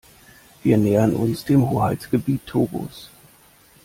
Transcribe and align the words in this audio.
Wir 0.63 0.79
nähern 0.79 1.13
uns 1.13 1.45
dem 1.45 1.69
Hoheitsgebiet 1.69 2.47
Togos. 2.47 3.11